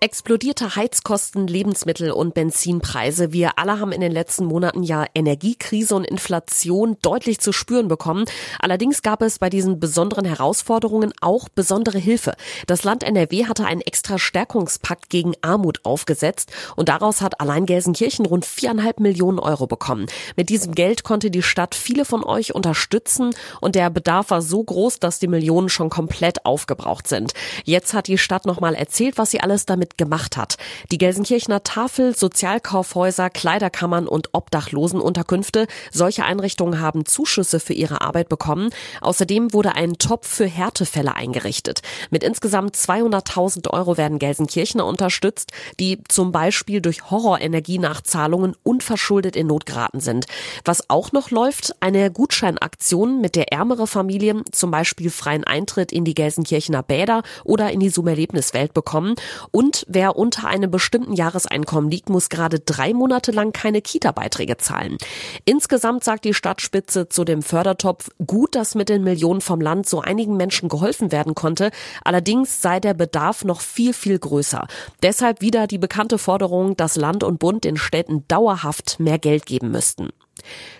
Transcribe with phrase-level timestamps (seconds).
[0.00, 3.32] Explodierte Heizkosten, Lebensmittel und Benzinpreise.
[3.32, 8.24] Wir alle haben in den letzten Monaten ja Energiekrise und Inflation deutlich zu spüren bekommen.
[8.60, 12.34] Allerdings gab es bei diesen besonderen Herausforderungen auch besondere Hilfe.
[12.68, 18.24] Das Land NRW hatte einen extra Stärkungspakt gegen Armut aufgesetzt und daraus hat allein Gelsenkirchen
[18.24, 20.06] rund viereinhalb Millionen Euro bekommen.
[20.36, 24.62] Mit diesem Geld konnte die Stadt viele von euch unterstützen und der Bedarf war so
[24.62, 27.32] groß, dass die Millionen schon komplett aufgebraucht sind.
[27.64, 30.56] Jetzt hat die Stadt nochmal erzählt, was sie alles damit damit gemacht hat.
[30.90, 38.70] Die Gelsenkirchener Tafel, Sozialkaufhäuser, Kleiderkammern und Obdachlosenunterkünfte, solche Einrichtungen haben Zuschüsse für ihre Arbeit bekommen.
[39.00, 41.82] Außerdem wurde ein Topf für Härtefälle eingerichtet.
[42.10, 49.66] Mit insgesamt 200.000 Euro werden Gelsenkirchener unterstützt, die zum Beispiel durch Horrorenergienachzahlungen unverschuldet in Not
[49.66, 50.26] geraten sind.
[50.64, 56.04] Was auch noch läuft, eine Gutscheinaktion, mit der ärmere Familien zum Beispiel freien Eintritt in
[56.04, 59.14] die Gelsenkirchener Bäder oder in die Sumerlebniswelt bekommen
[59.50, 64.98] und wer unter einem bestimmten Jahreseinkommen liegt, muss gerade drei Monate lang keine Kita-Beiträge zahlen.
[65.44, 70.00] Insgesamt sagt die Stadtspitze zu dem Fördertopf, gut, dass mit den Millionen vom Land so
[70.00, 71.70] einigen Menschen geholfen werden konnte.
[72.04, 74.66] Allerdings sei der Bedarf noch viel, viel größer.
[75.02, 79.70] Deshalb wieder die bekannte Forderung, dass Land und Bund den Städten dauerhaft mehr Geld geben
[79.70, 80.10] müssten.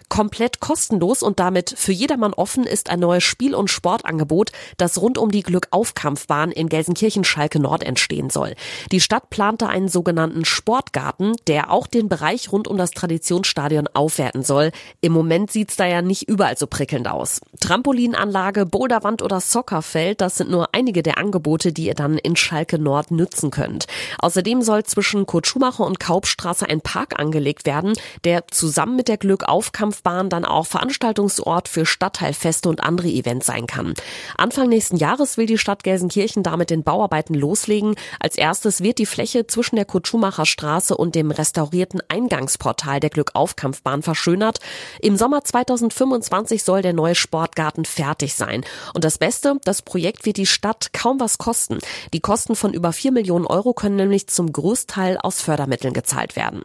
[0.09, 5.19] Komplett kostenlos und damit für jedermann offen ist ein neues Spiel- und Sportangebot, das rund
[5.19, 8.55] um die Glückaufkampfbahn in Gelsenkirchen-Schalke Nord entstehen soll.
[8.91, 14.43] Die Stadt plante einen sogenannten Sportgarten, der auch den Bereich rund um das Traditionsstadion aufwerten
[14.43, 14.71] soll.
[15.03, 17.41] Im Moment sieht's da ja nicht überall so prickelnd aus.
[17.61, 22.79] Trampolinanlage, Boulderwand oder Soccerfeld, das sind nur einige der Angebote, die ihr dann in Schalke
[22.79, 23.87] Nord nützen könnt.
[24.21, 27.93] Außerdem soll zwischen Kurt Schumacher und Kaupstraße ein Park angelegt werden,
[28.25, 29.48] der zusammen mit der Glückaufkampf
[29.89, 33.95] Dampfbahn dann auch Veranstaltungsort für Stadtteilfeste und andere Events sein kann.
[34.37, 37.95] Anfang nächsten Jahres will die Stadt Gelsenkirchen damit den Bauarbeiten loslegen.
[38.21, 44.03] Als erstes wird die Fläche zwischen der Kurt-Schumacher Straße und dem restaurierten Eingangsportal der Glückaufkampfbahn
[44.03, 44.59] verschönert.
[45.01, 48.65] Im Sommer 2025 soll der neue Sportgarten fertig sein.
[48.95, 51.79] Und das Beste, das Projekt wird die Stadt kaum was kosten.
[52.13, 56.63] Die Kosten von über vier Millionen Euro können nämlich zum Großteil aus Fördermitteln gezahlt werden.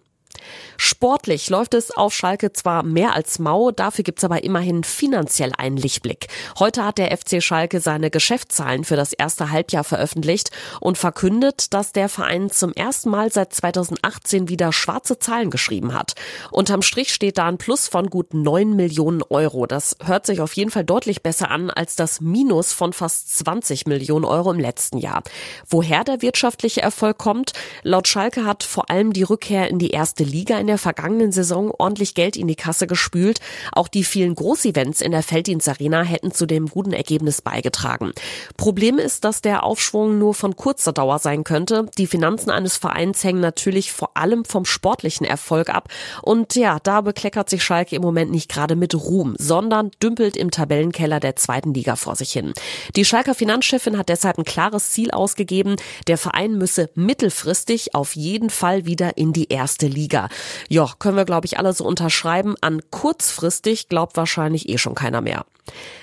[0.77, 5.77] Sportlich läuft es auf Schalke zwar mehr als mau, dafür gibt's aber immerhin finanziell einen
[5.77, 6.27] Lichtblick.
[6.59, 11.91] Heute hat der FC Schalke seine Geschäftszahlen für das erste Halbjahr veröffentlicht und verkündet, dass
[11.91, 16.13] der Verein zum ersten Mal seit 2018 wieder schwarze Zahlen geschrieben hat.
[16.51, 19.65] Unterm Strich steht da ein Plus von gut 9 Millionen Euro.
[19.65, 23.85] Das hört sich auf jeden Fall deutlich besser an als das Minus von fast 20
[23.87, 25.23] Millionen Euro im letzten Jahr.
[25.67, 27.53] Woher der wirtschaftliche Erfolg kommt?
[27.83, 31.71] Laut Schalke hat vor allem die Rückkehr in die erste Liga in der vergangenen Saison
[31.77, 33.39] ordentlich Geld in die Kasse gespült.
[33.71, 38.11] Auch die vielen Großevents in der Felddienst Arena hätten zu dem guten Ergebnis beigetragen.
[38.57, 41.85] Problem ist, dass der Aufschwung nur von kurzer Dauer sein könnte.
[41.97, 45.89] Die Finanzen eines Vereins hängen natürlich vor allem vom sportlichen Erfolg ab.
[46.23, 50.49] Und ja, da bekleckert sich Schalke im Moment nicht gerade mit Ruhm, sondern dümpelt im
[50.49, 52.53] Tabellenkeller der zweiten Liga vor sich hin.
[52.95, 55.75] Die Schalker Finanzchefin hat deshalb ein klares Ziel ausgegeben.
[56.07, 60.22] Der Verein müsse mittelfristig auf jeden Fall wieder in die erste Liga.
[60.69, 62.55] Ja, können wir, glaube ich, alle so unterschreiben.
[62.61, 65.45] An kurzfristig glaubt wahrscheinlich eh schon keiner mehr.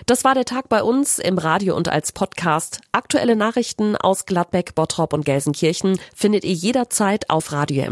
[0.07, 2.81] Das war der Tag bei uns im Radio und als Podcast.
[2.93, 7.85] Aktuelle Nachrichten aus Gladbeck, Bottrop und Gelsenkirchen findet ihr jederzeit auf radio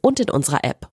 [0.00, 0.88] und in unserer App.